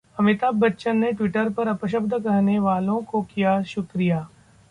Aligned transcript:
अमिताभ 0.17 0.55
बच्चन 0.55 0.97
ने 0.97 1.11
ट्विटर 1.11 1.49
पर 1.49 1.67
अपशब्द 1.67 2.13
कहने 2.15 2.57
वालों 2.59 3.01
को 3.03 3.21
किया 3.25 3.61
शुक्रिया 3.65 4.27